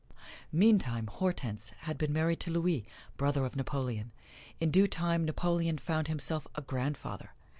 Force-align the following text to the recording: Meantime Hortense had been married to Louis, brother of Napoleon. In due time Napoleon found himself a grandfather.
Meantime 0.51 1.05
Hortense 1.05 1.69
had 1.81 1.95
been 1.99 2.11
married 2.11 2.39
to 2.39 2.49
Louis, 2.49 2.87
brother 3.17 3.45
of 3.45 3.55
Napoleon. 3.55 4.11
In 4.59 4.71
due 4.71 4.87
time 4.87 5.25
Napoleon 5.25 5.77
found 5.77 6.07
himself 6.07 6.47
a 6.55 6.61
grandfather. 6.63 7.35